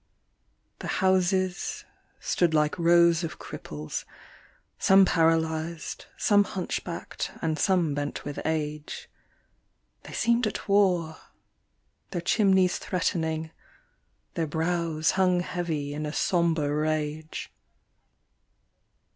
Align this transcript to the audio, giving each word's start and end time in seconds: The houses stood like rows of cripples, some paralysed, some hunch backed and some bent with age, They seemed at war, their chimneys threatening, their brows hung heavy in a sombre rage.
The 0.79 0.87
houses 1.05 1.85
stood 2.19 2.55
like 2.55 2.79
rows 2.79 3.23
of 3.23 3.37
cripples, 3.37 4.03
some 4.79 5.05
paralysed, 5.05 6.07
some 6.17 6.43
hunch 6.43 6.83
backed 6.83 7.29
and 7.39 7.59
some 7.59 7.93
bent 7.93 8.25
with 8.25 8.39
age, 8.43 9.07
They 10.01 10.13
seemed 10.13 10.47
at 10.47 10.67
war, 10.67 11.17
their 12.09 12.19
chimneys 12.21 12.79
threatening, 12.79 13.51
their 14.33 14.47
brows 14.47 15.11
hung 15.11 15.41
heavy 15.41 15.93
in 15.93 16.07
a 16.07 16.13
sombre 16.13 16.73
rage. 16.73 17.53